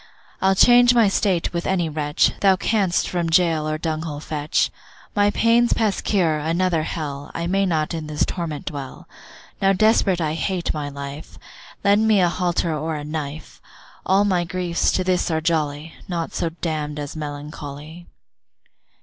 I'll 0.41 0.55
change 0.55 0.95
my 0.95 1.07
state 1.07 1.53
with 1.53 1.67
any 1.67 1.87
wretch, 1.87 2.31
Thou 2.41 2.55
canst 2.55 3.07
from 3.07 3.27
gaol 3.27 3.67
or 3.67 3.77
dunghill 3.77 4.19
fetch; 4.19 4.71
My 5.15 5.29
pain's 5.29 5.73
past 5.73 6.03
cure, 6.03 6.39
another 6.39 6.81
hell, 6.81 7.29
I 7.35 7.45
may 7.45 7.67
not 7.67 7.93
in 7.93 8.07
this 8.07 8.25
torment 8.25 8.65
dwell! 8.65 9.07
Now 9.61 9.73
desperate 9.73 10.19
I 10.19 10.33
hate 10.33 10.73
my 10.73 10.89
life, 10.89 11.37
Lend 11.83 12.07
me 12.07 12.19
a 12.19 12.29
halter 12.29 12.75
or 12.75 12.95
a 12.95 13.03
knife; 13.03 13.61
All 14.03 14.25
my 14.25 14.43
griefs 14.43 14.91
to 14.93 15.03
this 15.03 15.29
are 15.29 15.39
jolly, 15.39 15.93
Naught 16.07 16.33
so 16.33 16.49
damn'd 16.49 16.97
as 16.97 17.15
melancholy. 17.15 18.07